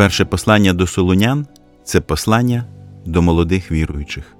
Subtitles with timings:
[0.00, 1.46] Перше послання до Солунян
[1.84, 2.64] це послання
[3.06, 4.36] до молодих віруючих.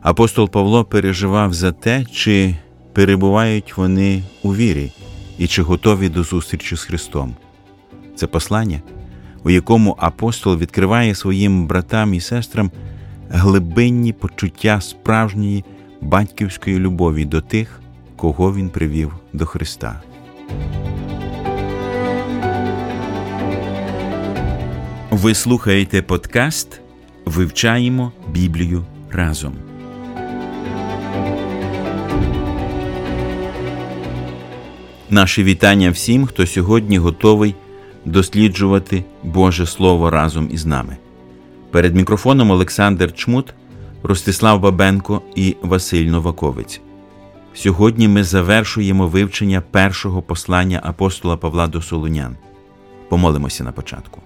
[0.00, 2.56] Апостол Павло переживав за те, чи
[2.92, 4.92] перебувають вони у вірі
[5.38, 7.34] і чи готові до зустрічі з Христом.
[8.16, 8.80] Це послання,
[9.44, 12.70] у якому апостол відкриває своїм братам і сестрам
[13.30, 15.64] глибинні почуття справжньої
[16.00, 17.80] батьківської любові до тих,
[18.16, 20.02] кого він привів до Христа.
[25.12, 26.80] Ви слухаєте подкаст
[27.24, 29.54] Вивчаємо Біблію разом.
[35.10, 37.54] Наші вітання всім, хто сьогодні готовий
[38.04, 40.96] досліджувати Боже Слово разом із нами.
[41.70, 43.54] Перед мікрофоном Олександр Чмут,
[44.02, 46.80] Ростислав Бабенко і Василь Новаковець.
[47.54, 52.36] Сьогодні ми завершуємо вивчення першого послання апостола Павла до Солунян.
[53.08, 54.22] Помолимося на початку.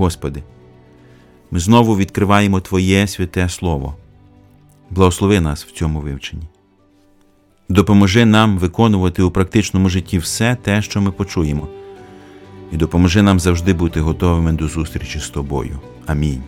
[0.00, 0.42] Господи,
[1.50, 3.96] ми знову відкриваємо Твоє святе Слово.
[4.90, 6.42] Благослови нас в цьому вивченні.
[7.68, 11.68] Допоможи нам виконувати у практичному житті все те, що ми почуємо,
[12.72, 15.80] і допоможи нам завжди бути готовими до зустрічі з Тобою.
[16.06, 16.42] Амінь.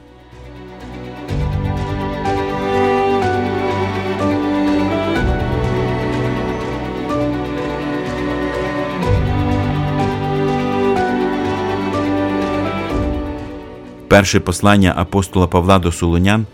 [14.12, 16.46] Перше послання апостола Павла до Солонян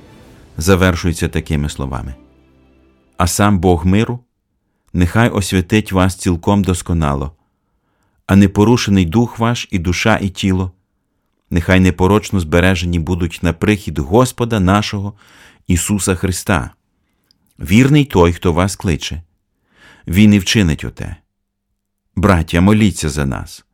[0.57, 2.15] завершується такими словами:
[3.17, 4.21] А сам Бог миру,
[4.93, 7.33] нехай освятить вас цілком досконало,
[8.27, 10.73] а непорушений дух ваш і душа, і тіло,
[11.51, 15.13] нехай непорочно збережені будуть на прихід Господа нашого
[15.67, 16.71] Ісуса Христа.
[17.59, 19.23] Вірний той, хто вас кличе,
[20.07, 21.17] Він і вчинить оте.
[22.17, 23.65] Браття, моліться за нас,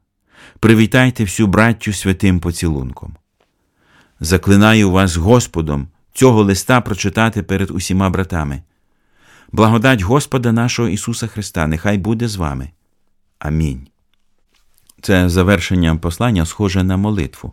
[0.60, 3.16] привітайте всю браттю святим поцілунком.
[4.24, 8.62] Заклинаю вас Господом цього листа прочитати перед усіма братами.
[9.52, 12.70] Благодать Господа нашого Ісуса Христа, нехай буде з вами.
[13.38, 13.86] Амінь.
[15.00, 17.52] Це завершення послання схоже на молитву.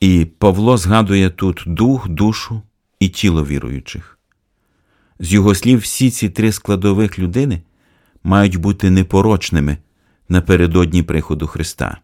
[0.00, 2.62] І Павло згадує тут дух, душу
[3.00, 4.18] і тіло віруючих.
[5.18, 7.62] З його слів, всі ці три складових людини
[8.24, 9.76] мають бути непорочними
[10.28, 11.98] напередодні приходу Христа.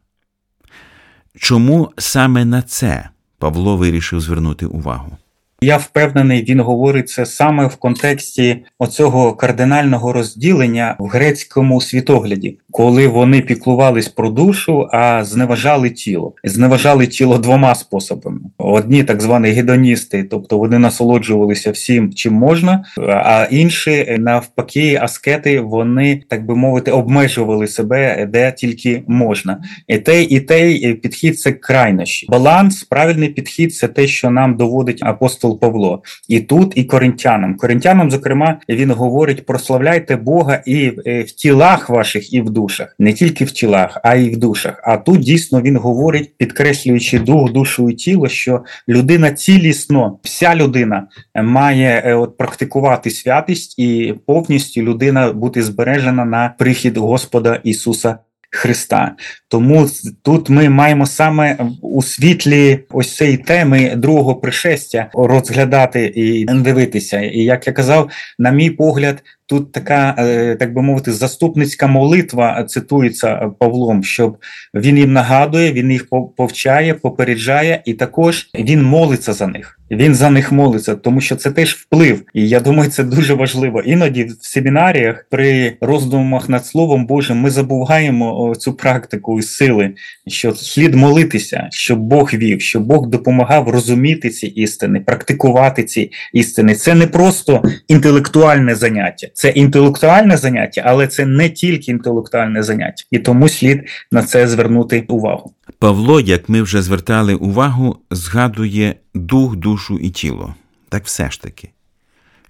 [1.37, 3.09] Чому саме на це
[3.43, 5.17] Павло вирішив звернути увагу?
[5.63, 13.09] Я впевнений, він говорить це саме в контексті оцього кардинального розділення в грецькому світогляді, коли
[13.09, 16.35] вони піклувались про душу, а зневажали тіло.
[16.45, 23.47] Зневажали тіло двома способами: одні так звані гедоністи, тобто вони насолоджувалися всім, чим можна, а
[23.51, 29.63] інші навпаки, аскети, вони так би мовити, обмежували себе де тільки можна.
[29.89, 32.27] І той, і той підхід це крайнощі.
[32.31, 36.03] Баланс, правильний підхід це те, що нам доводить апостол Павло.
[36.29, 37.57] І тут, і коринтянам.
[37.57, 43.45] Коринтянам, зокрема, він говорить: прославляйте Бога і в тілах ваших, і в душах, не тільки
[43.45, 44.81] в тілах, а й в душах.
[44.85, 51.09] А тут дійсно він говорить, підкреслюючи дух, душу і тіло, що людина цілісно, вся людина
[51.43, 58.19] має от практикувати святість і повністю людина бути збережена на прихід Господа Ісуса.
[58.55, 59.13] Христа,
[59.49, 59.89] тому
[60.23, 67.21] тут ми маємо саме у світлі ось цієї теми другого пришестя розглядати і дивитися.
[67.21, 70.13] І як я казав, на мій погляд, тут така,
[70.59, 74.37] так би мовити, заступницька молитва цитується Павлом, щоб
[74.75, 79.79] він їм нагадує, він їх повчає, попереджає, і також він молиться за них.
[79.93, 82.23] Він за них молиться, тому що це теж вплив.
[82.35, 83.81] І я думаю, це дуже важливо.
[83.81, 89.91] Іноді в семінаріях при роздумах над Словом Божим ми забуваємо цю практику і сили,
[90.27, 96.75] що слід молитися, щоб Бог вів, щоб Бог допомагав розуміти ці істини, практикувати ці істини.
[96.75, 103.19] Це не просто інтелектуальне заняття, це інтелектуальне заняття, але це не тільки інтелектуальне заняття, і
[103.19, 105.55] тому слід на це звернути увагу.
[105.79, 110.55] Павло, як ми вже звертали увагу, згадує дух, душу і тіло.
[110.89, 111.71] Так все ж таки,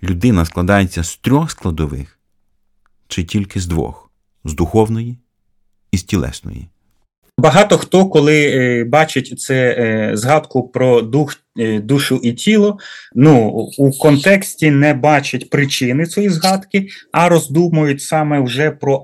[0.02, 2.18] людина складається з трьох складових
[3.08, 4.10] чи тільки з двох:
[4.44, 5.18] з духовної
[5.92, 6.68] і з тілесної.
[7.42, 12.78] Багато хто, коли е, бачить це е, згадку про дух, е, душу і тіло,
[13.14, 13.48] ну
[13.78, 19.02] у контексті не бачить причини цієї згадки, а роздумують саме вже про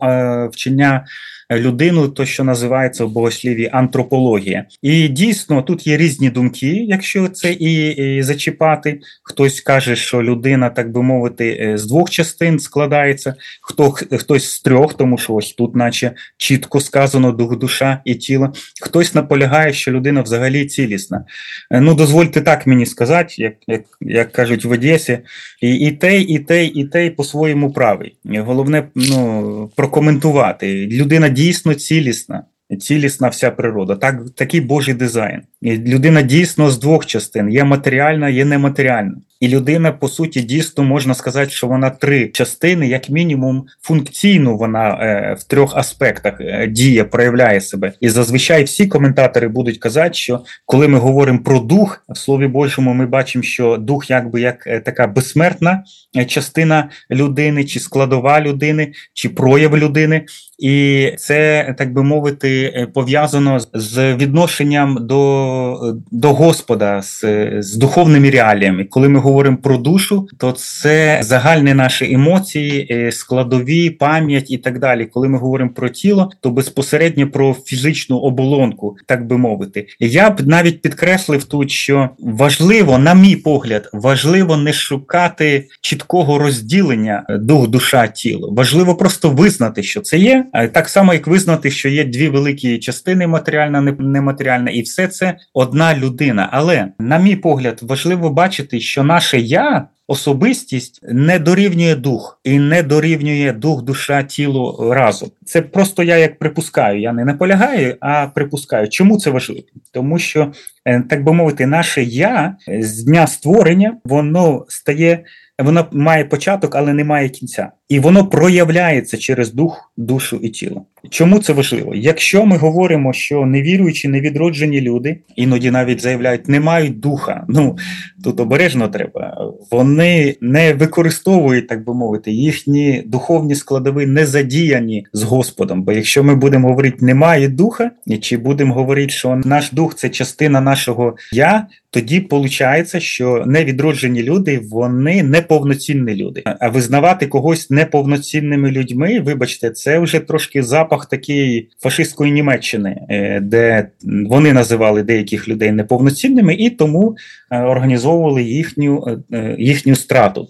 [0.52, 1.06] вчення
[1.50, 4.64] людину, то що називається в богосліві антропологія.
[4.82, 9.00] І дійсно тут є різні думки, якщо це і, і зачіпати.
[9.22, 14.60] Хтось каже, що людина, так би мовити, е, з двох частин складається, хто хтось з
[14.60, 18.52] трьох, тому що ось тут, наче чітко сказано, дух, душа і тіло.
[18.82, 21.24] Хтось наполягає, що людина взагалі цілісна.
[21.70, 25.18] Е, ну, дозвольте так мені сказати, як як, як кажуть в Одесі,
[25.62, 28.16] і і те, і те, і те по-своєму правий.
[28.24, 30.86] Головне ну, прокоментувати.
[30.86, 32.42] Людина дійсно цілісна,
[32.80, 33.96] цілісна вся природа.
[33.96, 35.42] Так, Такий Божий дизайн.
[35.62, 39.14] І Людина дійсно з двох частин: є матеріальна, є нематеріальна.
[39.40, 44.88] І людина, по суті, дійсно можна сказати, що вона три частини, як мінімум, функційно вона
[44.90, 47.92] е, в трьох аспектах е, діє, проявляє себе.
[48.00, 52.94] І зазвичай всі коментатори будуть казати, що коли ми говоримо про дух, в слові Божому
[52.94, 55.84] ми бачимо, що дух, якби як е, така безсмертна
[56.16, 60.24] е, частина людини, чи складова людини, чи прояв людини.
[60.58, 67.24] І це так би мовити е, пов'язано з відношенням до до Господа, з,
[67.58, 68.84] з духовними реаліями.
[68.84, 74.78] Коли ми говоримо про душу, то це загальні наші емоції, е, складові, пам'ять і так
[74.78, 75.06] далі.
[75.06, 79.86] Коли ми говоримо про тіло, то безпосередньо про фізичну оболонку, так би мовити.
[80.00, 87.26] Я б навіть підкреслив тут, що важливо, на мій погляд, важливо не шукати чіткого розділення
[87.28, 88.52] дух, душа, тіло.
[88.52, 90.44] Важливо просто визнати, що це є.
[90.72, 95.96] Так само, як визнати, що є дві великі частини матеріальна, нематеріальна, і все це одна
[95.96, 96.48] людина.
[96.52, 99.88] Але, на мій погляд, важливо бачити, що наше я.
[100.10, 105.30] Особистість не дорівнює дух і не дорівнює дух, душа, тіло разом.
[105.44, 107.00] Це просто я як припускаю.
[107.00, 108.88] Я не наполягаю, а припускаю.
[108.88, 109.62] Чому це важливо?
[109.92, 110.52] Тому що,
[110.84, 115.24] е, так би мовити, наше я з дня створення воно стає
[115.58, 120.84] воно має початок, але не має кінця, і воно проявляється через дух, душу і тіло.
[121.10, 121.94] Чому це важливо?
[121.94, 127.44] Якщо ми говоримо, що невіруючі, невідроджені люди іноді навіть заявляють, не мають духа.
[127.48, 127.76] Ну
[128.24, 129.52] тут обережно треба.
[129.70, 135.82] Вони не використовують, так би мовити, їхні духовні складові не задіяні з Господом.
[135.82, 137.90] Бо якщо ми будемо говорити, немає духа,
[138.20, 144.60] чи будемо говорити, що наш дух це частина нашого я, тоді виходить, що невідроджені люди
[144.70, 146.42] вони неповноцінні люди.
[146.44, 153.88] А визнавати когось неповноцінними людьми, вибачте, це вже трошки запах такої фашистської Німеччини, е, де
[154.02, 157.16] вони називали деяких людей неповноцінними і тому
[157.50, 160.48] е, організовували їхню, е, їхню страту.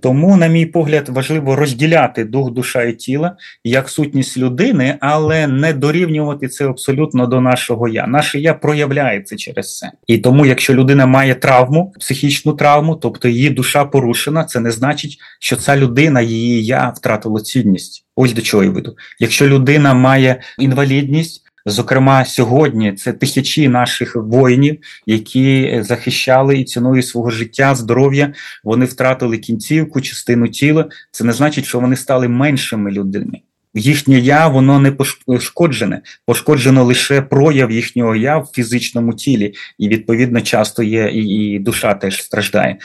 [0.00, 5.72] Тому, на мій погляд, важливо розділяти дух, душа і тіла як сутність людини, але не
[5.72, 8.06] дорівнювати це абсолютно до нашого я.
[8.06, 9.90] Наше я проявляється через це.
[10.06, 15.18] І тому, якщо людина має травму, психічну травму, тобто її душа порушена, це не значить,
[15.40, 18.04] що ця людина, її я втратила цінність.
[18.16, 18.96] Ось до чого я веду.
[19.18, 21.43] Якщо людина має інвалідність.
[21.66, 28.32] Зокрема, сьогодні це тисячі наших воїнів, які захищали і ціною свого життя, здоров'я.
[28.64, 30.88] Вони втратили кінцівку, частину тіла.
[31.10, 33.40] Це не значить, що вони стали меншими людьми.
[33.74, 34.92] Їхнє я воно не
[35.26, 41.58] пошкоджене, пошкоджено лише прояв їхнього я в фізичному тілі, і відповідно часто є і, і
[41.58, 42.76] душа теж страждає.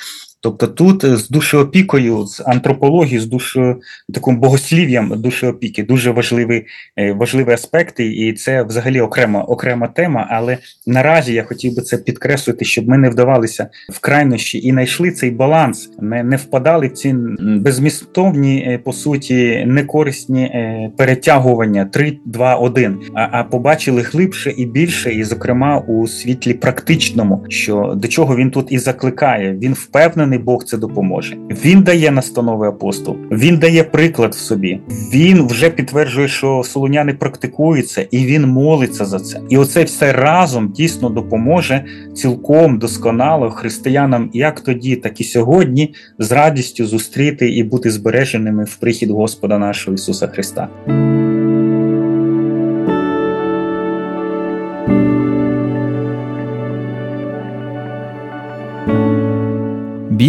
[0.42, 3.82] Тобто тут з душеопікою, з антропологією, з душою
[4.14, 6.66] таким богослів'ям душеопіки дуже важливі
[6.98, 10.28] е, важливі аспекти, і це взагалі окрема окрема тема.
[10.32, 10.58] Але
[10.88, 15.32] наразі я хотів би це підкреслити, щоб ми не вдавалися в крайнощі і знайшли цей
[15.32, 22.56] баланс, не не впадали в ці безмістовні, е, по суті, некорисні е, перетягування 3, 2,
[22.56, 28.36] 1, а, а побачили глибше і більше, і зокрема у світлі практичному, що до чого
[28.36, 29.58] він тут і закликає.
[29.62, 31.38] Він впевнений впевнений, Бог це допоможе.
[31.50, 34.80] Він дає настанови апостол, він дає приклад в собі.
[35.14, 39.40] Він вже підтверджує, що солоняни практикуються, і він молиться за це.
[39.50, 46.32] І оце все разом дійсно допоможе цілком досконало християнам, як тоді, так і сьогодні, з
[46.32, 50.70] радістю зустріти і бути збереженими в прихід Господа нашого Ісуса Христа.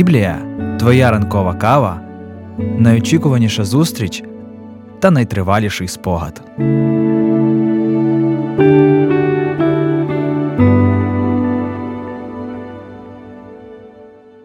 [0.00, 0.38] Біблія
[0.78, 2.00] твоя ранкова кава,
[2.78, 4.22] найочікуваніша зустріч
[5.00, 6.42] та найтриваліший спогад.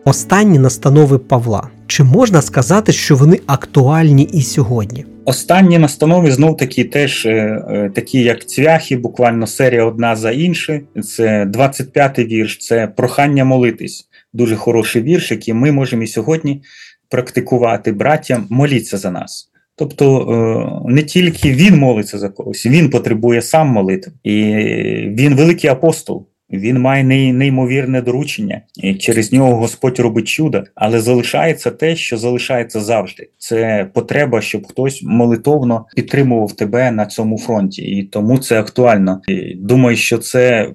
[0.05, 1.69] Останні настанови Павла.
[1.87, 5.05] Чи можна сказати, що вони актуальні і сьогодні?
[5.25, 10.81] Останні настанови знов таки теж е, такі, як цвяхи, буквально серія одна за інше.
[11.03, 14.07] Це 25-й вірш, це прохання молитись.
[14.35, 16.61] Дуже хороший вірш, який ми можемо і сьогодні
[17.09, 19.51] практикувати браттям, моліться за нас.
[19.75, 24.33] Тобто не тільки він молиться за когось, він потребує сам молитв, і
[25.07, 26.27] він великий апостол.
[26.51, 32.79] Він має неймовірне доручення, і через нього Господь робить чудо, але залишається те, що залишається
[32.79, 33.29] завжди.
[33.37, 39.21] Це потреба, щоб хтось молитовно підтримував тебе на цьому фронті, і тому це актуально.
[39.27, 40.71] І Думаю, що це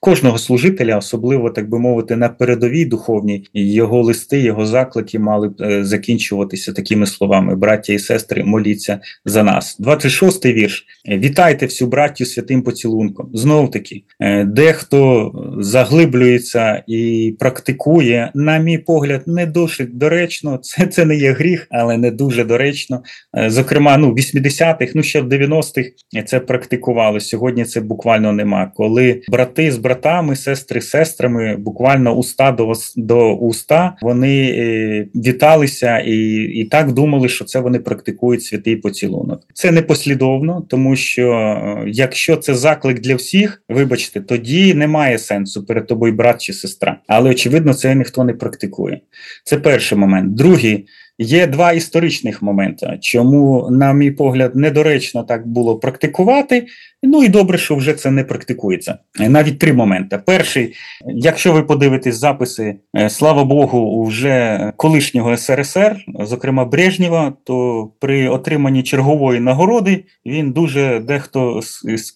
[0.00, 5.62] кожного служителя, особливо так би мовити, на передовій духовній його листи, його заклики мали б
[5.62, 9.80] е, закінчуватися такими словами: браття і сестри, моліться за нас.
[9.80, 10.86] 26-й вірш.
[11.08, 13.30] Вітайте всю браттю святим поцілунком.
[13.34, 15.23] Знов таки, е, дехто
[15.58, 20.58] заглиблюється і практикує, на мій погляд, не досить доречно.
[20.62, 23.02] Це це не є гріх, але не дуже доречно.
[23.38, 25.90] Е, зокрема, ну 80-х, ну ще в 90-х
[26.26, 27.20] це практикували.
[27.20, 28.72] Сьогодні це буквально нема.
[28.74, 35.98] Коли брати з братами, сестри з сестрами, буквально уста до до уста, вони е, віталися
[35.98, 39.40] і, і так думали, що це вони практикують святий поцілунок.
[39.54, 45.66] Це не послідовно, тому що е, якщо це заклик для всіх, вибачте, тоді немає сенсу
[45.66, 47.00] перед тобою брат чи сестра.
[47.06, 49.00] Але очевидно, це ніхто не практикує.
[49.44, 50.34] Це перший момент.
[50.34, 50.86] Другий.
[51.18, 56.66] Є два історичних моменти, чому, на мій погляд, недоречно так було практикувати.
[57.06, 58.98] Ну і добре, що вже це не практикується.
[59.20, 60.20] Навіть три моменти.
[60.26, 60.74] Перший,
[61.06, 68.82] якщо ви подивитесь записи, е, слава Богу, вже колишнього СРСР, зокрема Брежнєва, то при отриманні
[68.82, 71.60] чергової нагороди він дуже дехто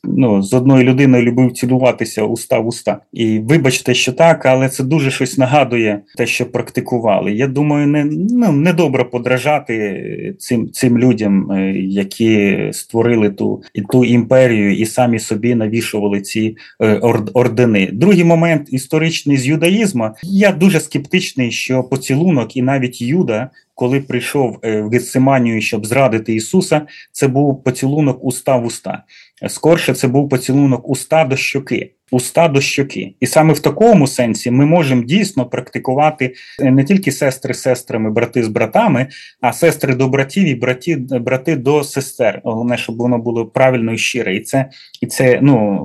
[0.04, 2.98] ну, з одною людиною любив цілуватися уста в уста.
[3.12, 7.32] І вибачте, що так, але це дуже щось нагадує те, що практикували.
[7.32, 14.04] Я думаю, не ну, не добре подражати цим цим людям, е, які створили ту ту
[14.04, 16.94] імперію і самі собі навішували ці е,
[17.34, 17.90] ордени.
[17.92, 20.10] Другий момент історичний з юдаїзму.
[20.22, 23.50] Я дуже скептичний, що поцілунок і навіть Юда.
[23.74, 29.04] Коли прийшов е, в Гециманію, щоб зрадити Ісуса, це був поцілунок уста в уста.
[29.46, 33.14] Скорше це був поцілунок уста до щоки уста до щоки.
[33.20, 38.42] І саме в такому сенсі ми можемо дійсно практикувати не тільки сестри з сестрами, брати
[38.42, 39.06] з братами,
[39.40, 42.40] а сестри до братів і браті, брати до сестер.
[42.44, 44.36] Головне, щоб воно було правильно і щире.
[44.36, 45.84] І це і це ну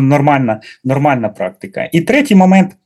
[0.00, 1.88] нормальна, нормальна практика.
[1.92, 2.76] І третій момент.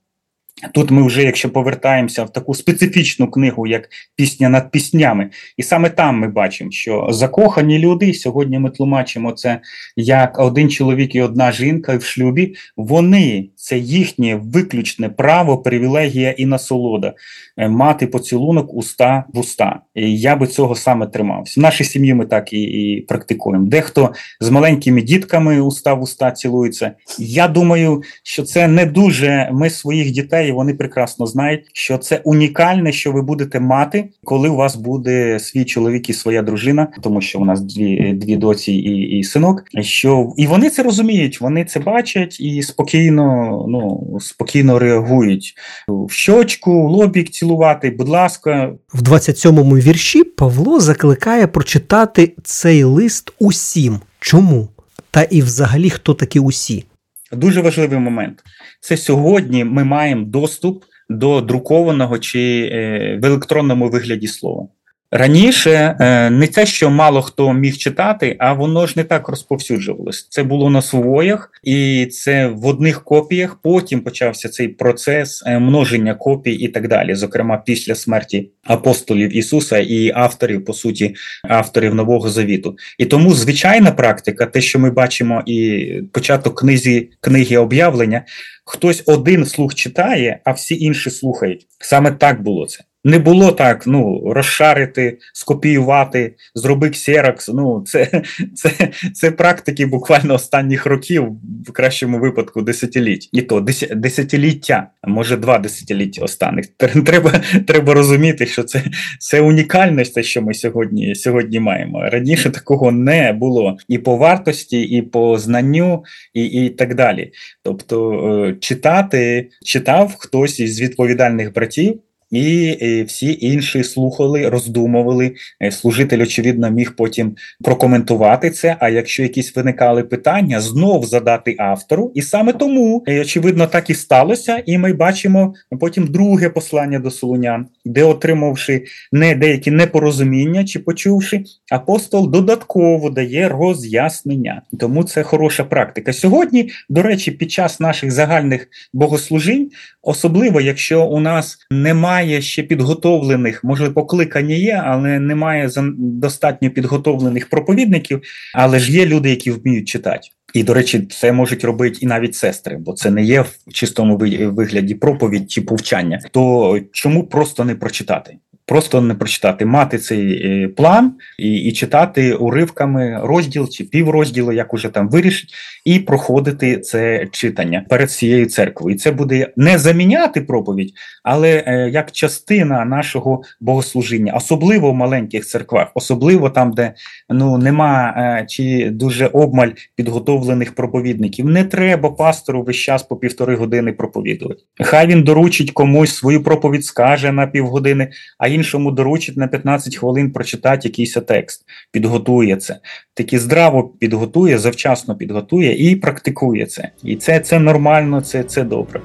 [0.74, 5.90] Тут ми вже, якщо повертаємося в таку специфічну книгу, як пісня над піснями, і саме
[5.90, 9.60] там ми бачимо, що закохані люди сьогодні ми тлумачимо це
[9.96, 12.54] як один чоловік і одна жінка в шлюбі.
[12.76, 17.12] Вони це їхнє виключне право, привілегія і насолода
[17.56, 19.80] е, мати поцілунок уста в уста.
[19.94, 21.60] І Я би цього саме тримався.
[21.60, 23.66] В нашій сім'ї ми так і, і практикуємо.
[23.66, 26.92] Дехто з маленькими дітками уста в уста цілується.
[27.18, 32.92] Я думаю, що це не дуже ми своїх дітей вони прекрасно знають, що це унікальне,
[32.92, 37.38] що ви будете мати, коли у вас буде свій чоловік і своя дружина, тому що
[37.38, 39.64] у нас дві дві доці і і синок.
[39.80, 45.54] Що і вони це розуміють, вони це бачать і спокійно, ну спокійно реагують
[45.88, 47.90] в щочку, в лобік цілувати.
[47.90, 54.00] Будь ласка, в 27-му вірші Павло закликає прочитати цей лист усім.
[54.20, 54.68] Чому?
[55.10, 56.84] Та і взагалі хто такі усі?
[57.32, 58.42] Дуже важливий момент.
[58.80, 64.68] Це сьогодні ми маємо доступ до друкованого чи е, в електронному вигляді слова.
[65.10, 70.26] Раніше е, не те, що мало хто міг читати, а воно ж не так розповсюджувалось.
[70.30, 73.58] Це було на сувоях, і це в одних копіях.
[73.62, 77.14] Потім почався цей процес е, множення копій і так далі.
[77.14, 82.76] Зокрема, після смерті апостолів Ісуса і авторів, по суті, авторів Нового Завіту.
[82.98, 88.24] І тому звичайна практика, те, що ми бачимо, і початок книзі книги об'явлення,
[88.64, 91.66] хтось один слух читає, а всі інші слухають.
[91.78, 92.84] Саме так було це.
[93.04, 97.48] Не було так, ну розшарити, скопіювати, зробити ксерокс.
[97.48, 98.22] Ну це
[98.54, 98.70] це,
[99.14, 101.28] це практики буквально останніх років,
[101.66, 103.28] в кращому випадку десятиліть.
[103.32, 106.66] І то десятиліття, може два десятиліття останніх.
[107.06, 107.30] Треба
[107.66, 108.82] треба розуміти, що це
[109.18, 112.10] це унікальність, те, що ми сьогодні сьогодні маємо.
[112.10, 117.32] Раніше такого не було і по вартості, і по знанню, і і так далі.
[117.62, 118.12] Тобто,
[118.48, 122.00] е, читати читав хтось із відповідальних братів.
[122.30, 125.34] І всі інші слухали, роздумували.
[125.62, 128.76] Е, служитель, очевидно, міг потім прокоментувати це.
[128.80, 132.12] А якщо якісь виникали питання, знов задати автору.
[132.14, 134.62] І саме тому, е, очевидно, так і сталося.
[134.66, 141.44] І ми бачимо потім друге послання до Солунян, де отримавши не деякі непорозуміння чи почувши,
[141.72, 144.62] апостол додатково дає роз'яснення.
[144.80, 146.12] Тому це хороша практика.
[146.12, 149.70] Сьогодні, до речі, під час наших загальних богослужінь,
[150.02, 158.22] особливо якщо у нас немає ще підготовлених, може покликання є, але немає достатньо підготовлених проповідників,
[158.54, 160.28] але ж є люди, які вміють читати.
[160.54, 164.16] І, до речі, це можуть робити і навіть сестри, бо це не є в чистому
[164.16, 166.20] вигляді проповідь чи повчання.
[166.30, 168.36] То чому просто не прочитати?
[168.68, 174.74] Просто не прочитати, мати цей е, план і і читати уривками розділ чи піврозділу, як
[174.74, 178.94] уже там вирішить, і проходити це читання перед цією церквою.
[178.94, 185.46] І це буде не заміняти проповідь, але е, як частина нашого богослужіння, особливо в маленьких
[185.46, 186.94] церквах, особливо там, де
[187.30, 191.46] ну нема е, чи дуже обмаль підготовлених проповідників.
[191.46, 194.60] Не треба пастору весь час по півтори години проповідувати.
[194.80, 200.32] Хай він доручить комусь свою проповідь, скаже на півгодини, а іншому доручить на 15 хвилин
[200.32, 202.78] прочитати якийсь текст, підготує це.
[203.14, 206.90] Таки здраво підготує, завчасно підготує і практикує це.
[207.02, 209.00] І це це нормально, це, це добре.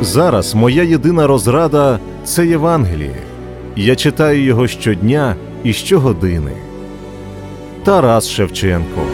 [0.00, 3.16] Зараз моя єдина розрада це Євангеліє.
[3.76, 6.52] Я читаю його щодня і щогодини.
[7.84, 9.06] Тарас Шевченко.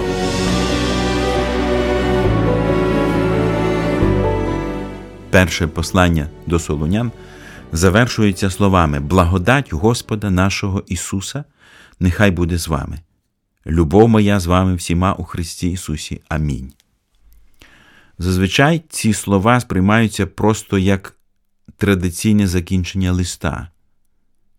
[5.31, 7.11] Перше послання до Солунян
[7.73, 11.45] завершується словами Благодать Господа нашого Ісуса,
[12.01, 12.99] нехай буде з вами.
[13.67, 16.21] Любов моя з вами всіма у Христі Ісусі.
[16.29, 16.73] Амінь.
[18.19, 21.17] Зазвичай ці слова сприймаються просто як
[21.77, 23.69] традиційне закінчення листа.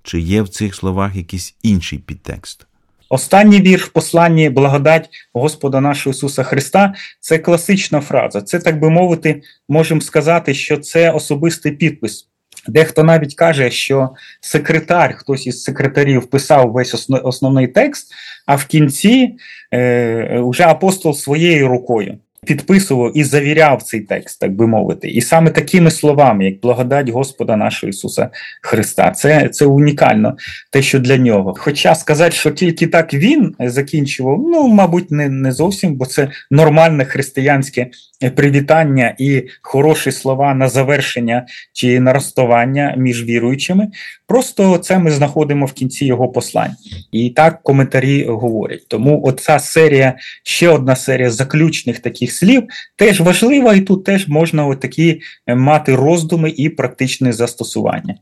[0.03, 2.67] Чи є в цих словах якийсь інший підтекст?
[3.10, 8.41] Останній вірш в посланні благодать Господа нашого Ісуса Христа це класична фраза.
[8.41, 12.27] Це, так би мовити, можемо сказати, що це особистий підпис.
[12.67, 14.10] Дехто навіть каже, що
[14.41, 18.13] секретар, хтось із секретарів писав весь основний текст,
[18.46, 19.36] а в кінці
[19.74, 25.50] е, вже апостол своєю рукою підписував і завіряв цей текст, так би мовити, і саме
[25.50, 28.30] такими словами, як благодать Господа нашого Ісуса
[28.62, 30.38] Христа, це це унікально,
[30.72, 31.56] те, що для нього.
[31.58, 37.06] Хоча сказати, що тільки так він закінчував, ну мабуть, не, не зовсім, бо це нормальне
[37.06, 37.88] християнське
[38.36, 43.88] привітання і хороші слова на завершення чи на розставання між віруючими.
[44.34, 46.72] Просто це ми знаходимо в кінці його послань.
[47.12, 48.88] І так коментарі говорять.
[48.88, 52.63] Тому оця серія, ще одна серія заключних таких слів,
[52.96, 58.16] теж важлива, і тут теж можна такі е, мати роздуми і практичне застосування.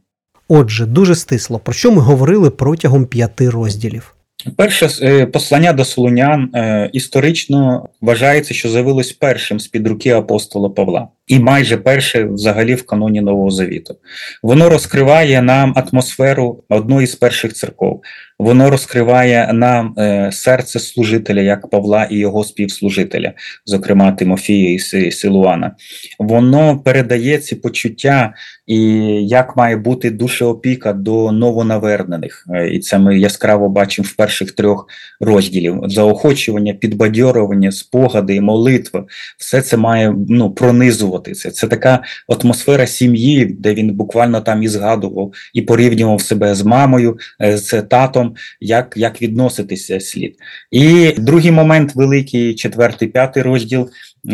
[0.47, 4.15] Отже, дуже стисло, про що ми говорили протягом п'яти розділів.
[4.55, 10.69] Перше е, послання до Солунян е, історично вважається, що з'явилось першим з під руки апостола
[10.69, 13.95] Павла, і майже перше взагалі в каноні Нового Завіту.
[14.43, 18.01] Воно розкриває нам атмосферу одної з перших церков.
[18.39, 23.33] Воно розкриває нам е, серце служителя, як Павла і його співслужителя,
[23.65, 25.75] зокрема Тимофія і Силуана.
[26.19, 28.33] Воно передає ці почуття
[28.67, 28.79] і
[29.27, 32.47] як має бути душеопіка до новонавернених.
[32.71, 34.87] І це ми яскраво бачимо в перших трьох
[35.19, 39.03] розділів: заохочування, підбадьорування, спогади, молитви.
[39.37, 41.51] Все це має ну, пронизувати це.
[41.51, 47.17] Це така атмосфера сім'ї, де він буквально там і згадував, і порівнював себе з мамою,
[47.41, 50.35] е, з татом, як як відноситися слід.
[50.71, 53.89] І другий момент, великий, четвертий, п'ятий розділ.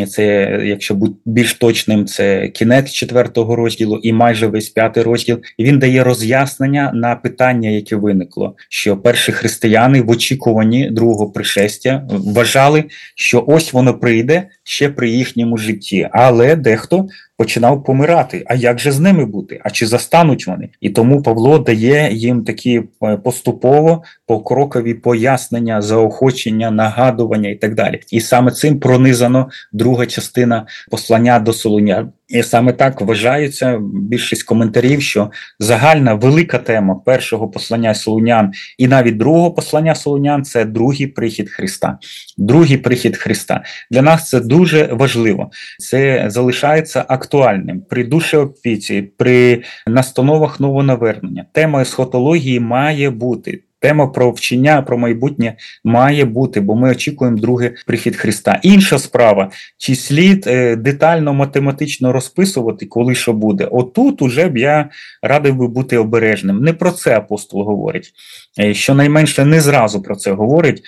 [0.08, 5.40] Це, якщо бути більш точним, це кінець четвертого розділу і майже весь п'ятий розділ.
[5.56, 12.08] І він дає роз'яснення на питання, яке виникло, що перші християни в очікуванні другого пришестя
[12.10, 18.44] вважали, що ось воно прийде ще при їхньому житті, але дехто починав помирати.
[18.46, 19.60] А як же з ними бути?
[19.64, 20.68] А чи застануть вони?
[20.80, 28.00] І тому Павло дає їм такі е, поступово покрокові пояснення, заохочення, нагадування і так далі.
[28.10, 32.08] І саме цим пронизано друга частина послання до Солоня.
[32.28, 39.16] І саме так вважається більшість коментарів, що загальна велика тема першого послання Солунян і навіть
[39.16, 41.98] другого послання Солунян це другий прихід Христа.
[42.38, 43.64] Другий прихід Христа.
[43.90, 45.50] Для нас це дуже важливо.
[45.78, 51.46] Це залишається актуальним при душеопіці, при настановах новонавернення.
[51.52, 53.62] Тема есхотології має бути.
[53.80, 58.60] Тема про вчення, про майбутнє має бути, бо ми очікуємо другий прихід Христа.
[58.62, 63.64] Інша справа, чи слід е, детально математично розписувати, коли що буде.
[63.64, 64.90] Отут уже б я
[65.22, 66.60] радив би бути обережним.
[66.60, 68.12] Не про це апостол говорить.
[68.60, 70.82] Е, щонайменше не зразу про це говорить,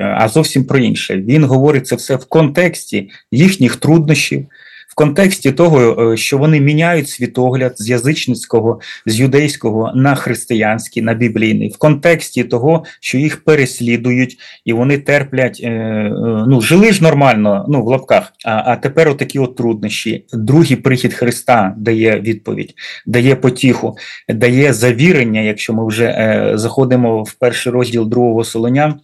[0.00, 1.16] а зовсім про інше.
[1.16, 4.46] Він говорить це все в контексті їхніх труднощів
[4.92, 11.14] в контексті того, е, що вони міняють світогляд з язичницького, з юдейського на християнський, на
[11.14, 15.60] біблійний, в контексті того, що їх переслідують і вони терплять.
[15.62, 16.12] Е, е,
[16.48, 18.32] ну жили ж нормально, ну в лапках.
[18.44, 20.24] А а тепер отакі от труднощі.
[20.32, 22.74] Другий прихід Христа дає відповідь,
[23.06, 23.96] дає потіху,
[24.28, 28.94] дає завірення, якщо ми вже заходимо в перший розділ другого Солонян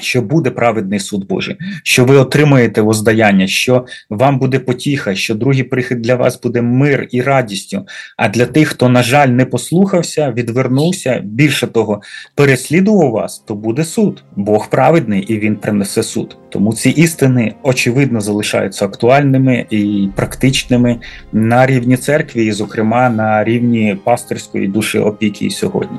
[0.00, 5.62] що буде праведний суд Божий, що ви отримаєте воздаяння, що вам буде потіха, що другий
[5.62, 7.86] прихід для вас буде мир і радістю.
[8.16, 12.02] А для тих, хто, на жаль, не послухався, відвернувся, більше того,
[12.34, 14.24] переслідував вас, то буде суд.
[14.36, 16.36] Бог праведний і він принесе суд.
[16.48, 21.00] Тому ці істини очевидно залишаються актуальними і практичними
[21.32, 25.98] на рівні церкві, і, зокрема, на рівні пасторської душі опіки сьогодні.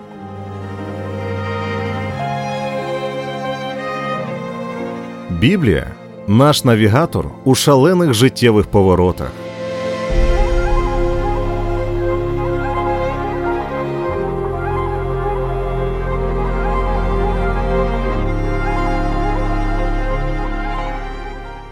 [5.40, 5.88] Біблія
[6.28, 9.32] наш навігатор у шалених життєвих поворотах.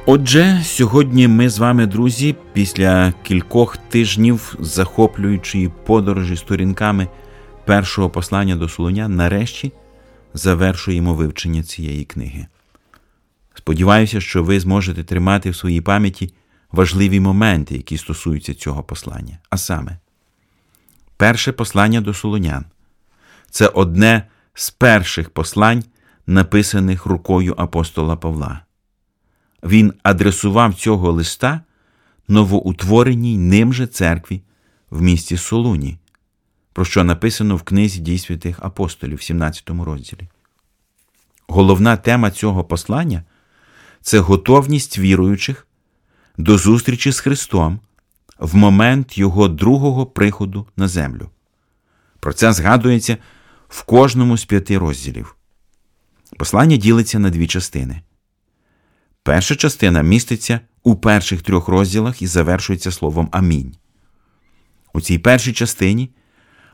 [0.06, 7.08] Отже, сьогодні ми з вами, друзі, після кількох тижнів захоплюючої подорожі сторінками
[7.65, 9.71] першого послання до Солоня, нарешті
[10.34, 12.47] завершуємо вивчення цієї книги.
[13.58, 16.34] Сподіваюся, що ви зможете тримати в своїй пам'яті
[16.72, 19.38] важливі моменти, які стосуються цього послання.
[19.50, 19.98] А саме,
[21.17, 22.65] перше послання до Солонян
[23.50, 25.84] це одне з перших послань,
[26.28, 28.62] написаних рукою апостола Павла.
[29.63, 31.62] Він адресував цього листа
[32.28, 34.41] новоутвореній ним же церкві
[34.89, 35.98] в місті Солуні,
[36.74, 40.28] про що написано в книзі дій святих апостолів в 17 розділі.
[41.48, 43.24] Головна тема цього послання
[44.08, 45.67] це готовність віруючих
[46.38, 47.80] до зустрічі з Христом
[48.39, 51.30] в момент Його другого приходу на землю.
[52.20, 53.17] Про це згадується
[53.67, 55.36] в кожному з п'яти розділів.
[56.38, 58.02] Послання ділиться на дві частини.
[59.24, 63.76] Перша частина міститься у перших трьох розділах і завершується словом Амінь.
[64.93, 66.10] У цій першій частині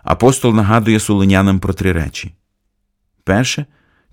[0.03, 2.33] апостол нагадує солонянам про три речі.
[3.23, 3.65] Перше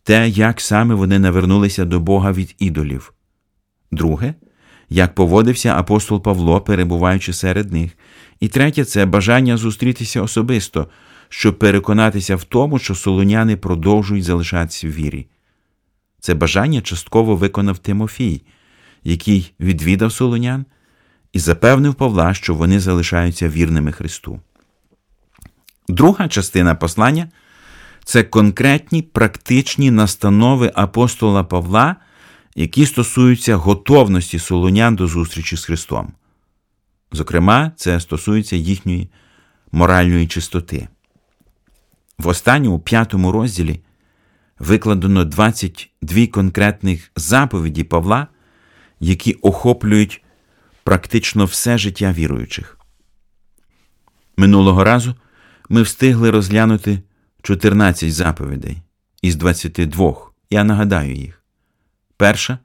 [0.03, 3.13] те, як саме вони навернулися до Бога від ідолів.
[3.93, 4.35] Друге,
[4.91, 7.99] як поводився апостол Павло, перебуваючи серед них.
[8.41, 10.89] І третє це бажання зустрітися особисто,
[11.29, 15.27] щоб переконатися в тому, що солоняни продовжують залишатися в вірі.
[16.21, 18.43] Це бажання частково виконав Тимофій,
[19.05, 20.65] який відвідав солонян
[21.33, 24.41] і запевнив Павла, що вони залишаються вірними Христу.
[25.89, 27.29] Друга частина послання
[28.05, 31.97] це конкретні практичні настанови апостола Павла,
[32.55, 36.13] які стосуються готовності солонян до зустрічі з Христом.
[37.13, 39.09] Зокрема, це стосується їхньої
[39.73, 40.89] моральної чистоти.
[42.19, 43.81] В останньому п'ятому розділі
[44.59, 48.27] викладено 22 конкретних заповіді Павла,
[49.01, 50.23] які охоплюють
[50.85, 52.79] практично все життя віруючих.
[54.37, 55.15] Минулого разу
[55.69, 57.03] ми встигли розглянути
[57.43, 58.83] 14 заповідей
[59.23, 60.15] із 22.
[60.51, 61.43] Я нагадаю їх.
[62.17, 62.59] Перша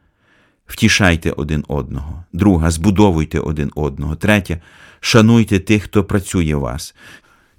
[0.65, 2.23] втішайте один одного.
[2.33, 4.15] Друга збудовуйте один одного.
[4.15, 4.61] Третя
[4.99, 6.95] шануйте тих, хто працює у вас.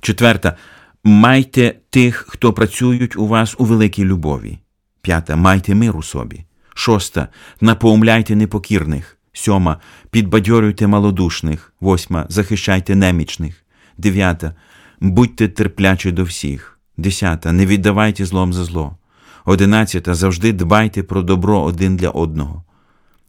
[0.00, 0.56] Четверта
[1.04, 4.58] майте тих, хто працюють у вас у великій любові.
[5.02, 6.44] П'ята майте мир у собі.
[6.74, 7.28] Шоста
[7.60, 9.18] напоумляйте непокірних.
[9.32, 11.72] Сьома підбадьорюйте малодушних.
[11.80, 13.64] Восьма захищайте немічних.
[13.98, 14.54] Дев'ята
[15.00, 16.75] будьте терплячі до всіх.
[16.96, 17.52] Десята.
[17.52, 18.96] Не віддавайте злом за зло.
[19.44, 20.14] Одинадцята.
[20.14, 22.64] Завжди дбайте про добро один для одного.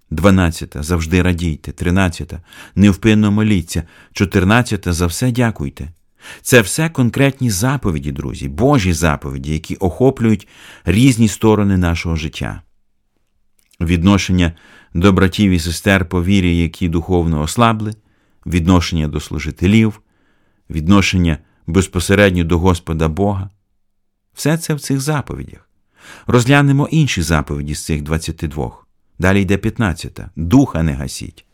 [0.09, 0.83] Дванадцята.
[0.83, 1.71] Завжди радійте.
[1.71, 2.41] Тринадцята.
[2.75, 3.83] Невпинно моліться.
[4.13, 4.93] Чотирнадцята.
[4.93, 5.87] За все дякуйте.
[6.41, 10.47] Це все конкретні заповіді, друзі, Божі заповіді, які охоплюють
[10.85, 12.61] різні сторони нашого життя.
[13.81, 14.53] Відношення
[14.93, 17.93] до братів і сестер по вірі, які духовно ослабли,
[18.45, 20.01] відношення до служителів,
[20.69, 23.49] відношення безпосередньо до Господа Бога,
[24.37, 25.69] все це в цих заповідях.
[26.27, 28.71] Розглянемо інші заповіді з цих 22.
[29.19, 30.19] Далі йде 15.
[30.35, 31.45] Духа не гасіть.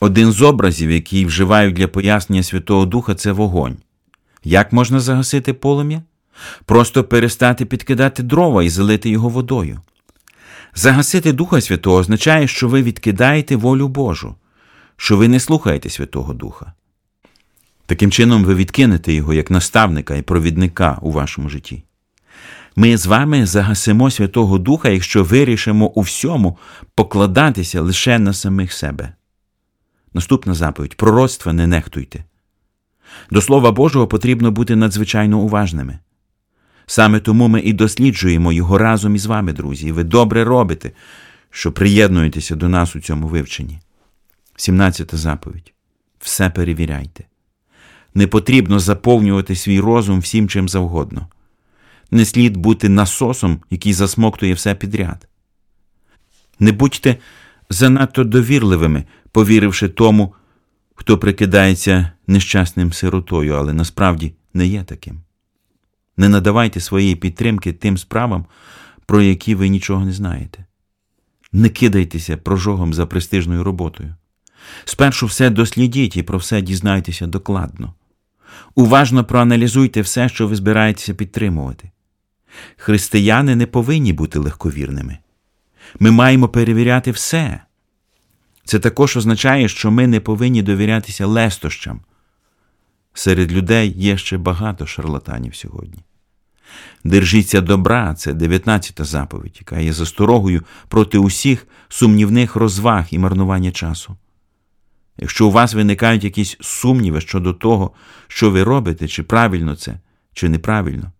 [0.00, 3.76] Один з образів, який вживають для пояснення Святого Духа, це вогонь.
[4.44, 6.02] Як можна загасити полум'я?
[6.64, 9.80] Просто перестати підкидати дрова і залити його водою.
[10.74, 14.34] Загасити Духа Святого означає, що ви відкидаєте волю Божу,
[14.96, 16.72] що ви не слухаєте Святого Духа.
[17.90, 21.84] Таким чином, ви відкинете його як наставника і провідника у вашому житті.
[22.76, 26.58] Ми з вами загасимо Святого Духа, якщо вирішимо у всьому
[26.94, 29.14] покладатися лише на самих себе.
[30.14, 32.24] Наступна заповідь пророцтва не нехтуйте.
[33.30, 35.98] До Слова Божого потрібно бути надзвичайно уважними.
[36.86, 40.92] Саме тому ми і досліджуємо його разом із вами, друзі, і ви добре робите,
[41.50, 43.80] що приєднуєтеся до нас у цьому вивченні.
[44.56, 45.72] 17 заповідь.
[46.18, 47.29] Все перевіряйте.
[48.14, 51.28] Не потрібно заповнювати свій розум всім чим завгодно.
[52.10, 55.28] Не слід бути насосом, який засмоктує все підряд.
[56.58, 57.16] Не будьте
[57.70, 60.34] занадто довірливими, повіривши тому,
[60.94, 65.20] хто прикидається нещасним сиротою, але насправді не є таким.
[66.16, 68.46] Не надавайте своєї підтримки тим справам,
[69.06, 70.64] про які ви нічого не знаєте.
[71.52, 74.14] Не кидайтеся прожогом за престижною роботою.
[74.84, 77.94] Спершу все дослідіть і про все дізнайтеся докладно.
[78.74, 81.90] Уважно проаналізуйте все, що ви збираєтеся підтримувати.
[82.76, 85.18] Християни не повинні бути легковірними.
[85.98, 87.60] Ми маємо перевіряти все.
[88.64, 92.00] Це також означає, що ми не повинні довірятися лестощам.
[93.14, 95.98] Серед людей є ще багато шарлатанів сьогодні.
[97.04, 104.16] Держіться добра, це 19 заповідь, яка є засторогою проти усіх сумнівних розваг і марнування часу.
[105.20, 107.90] Якщо у вас виникають якісь сумніви щодо того,
[108.28, 109.98] що ви робите, чи правильно це,
[110.32, 111.12] чи неправильно,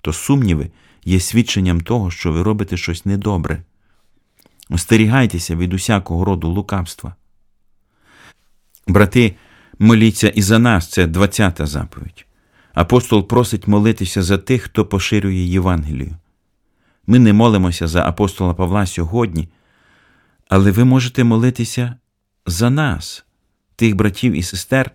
[0.00, 0.70] то сумніви
[1.04, 3.62] є свідченням того, що ви робите щось недобре.
[4.70, 7.14] Остерігайтеся від усякого роду лукавства.
[8.86, 9.36] Брати,
[9.78, 12.26] моліться і за нас, це 20-та заповідь.
[12.74, 16.16] Апостол просить молитися за тих, хто поширює Євангелію.
[17.06, 19.48] Ми не молимося за апостола Павла сьогодні,
[20.48, 21.94] але ви можете молитися
[22.46, 23.24] за нас,
[23.78, 24.90] тих братів і сестер,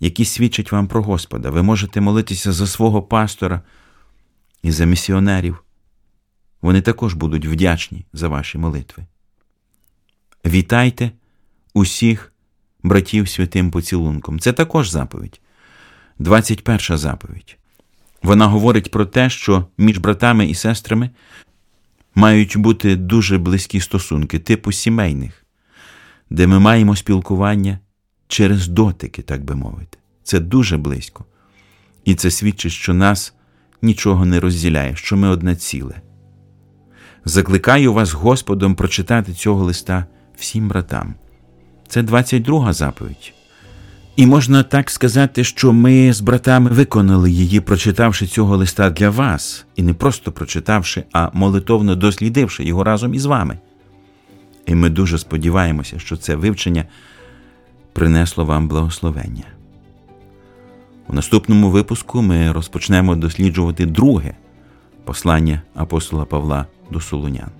[0.00, 1.50] які свідчать вам про Господа.
[1.50, 3.60] Ви можете молитися за свого пастора
[4.62, 5.64] і за місіонерів.
[6.62, 9.06] Вони також будуть вдячні за ваші молитви.
[10.46, 11.10] Вітайте
[11.74, 12.32] усіх
[12.82, 14.40] братів святим поцілунком.
[14.40, 15.40] Це також заповідь.
[16.18, 17.56] 21 заповідь.
[18.22, 21.10] Вона говорить про те, що між братами і сестрами
[22.14, 25.44] мають бути дуже близькі стосунки, типу сімейних,
[26.30, 27.78] де ми маємо спілкування
[28.28, 29.98] через дотики, так би мовити.
[30.22, 31.24] Це дуже близько.
[32.04, 33.34] І це свідчить, що нас
[33.82, 35.94] нічого не розділяє, що ми одне ціле.
[37.24, 41.14] Закликаю вас Господом прочитати цього листа всім братам.
[41.88, 43.32] Це 22 заповідь.
[44.16, 49.66] І можна так сказати, що ми з братами виконали її, прочитавши цього листа для вас,
[49.76, 53.58] і не просто прочитавши, а молитовно дослідивши його разом із вами.
[54.66, 56.84] І ми дуже сподіваємося, що це вивчення
[57.96, 59.44] принесло вам благословення.
[61.08, 64.34] У наступному випуску ми розпочнемо досліджувати друге
[65.04, 67.50] послання апостола Павла до Солунян.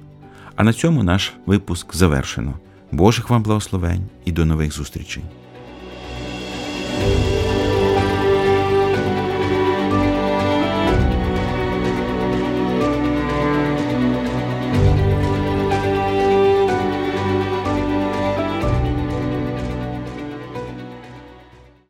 [0.56, 2.54] А на цьому наш випуск завершено.
[2.92, 5.22] Божих вам благословень і до нових зустрічей!